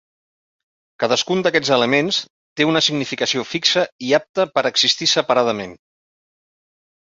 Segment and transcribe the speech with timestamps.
[1.03, 2.23] Cadascun d'aquests elements
[2.61, 5.81] té una significació fixa i apta per existir separadament.